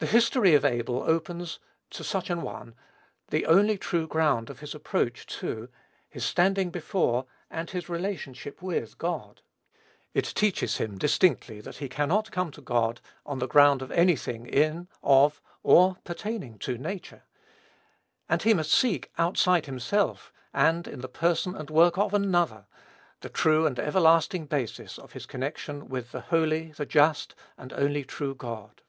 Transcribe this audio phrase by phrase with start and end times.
[0.00, 1.58] The history of Abel opens,
[1.90, 2.76] to such an one,
[3.30, 5.68] the only true ground of his approach to,
[6.08, 9.42] his standing before, and his relationship with, God.
[10.14, 14.14] It teaches him, distinctly, that he cannot come to God on the ground of any
[14.14, 17.24] thing in, of, or pertaining to, nature;
[18.28, 22.66] and he must seek, outside himself, and in the person and work of another,
[23.20, 28.04] the true and everlasting basis of his connection with the Holy, the Just, and only
[28.04, 28.82] True God.